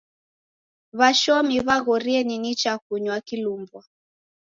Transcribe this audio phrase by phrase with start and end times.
[0.97, 3.81] W'ashomi w'aghorie ni nicha kunywa kilumbwa.